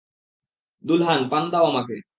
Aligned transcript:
দুলহান, 0.83 1.21
পান 1.29 1.43
দাও 1.51 1.65
আমাকে। 1.65 2.01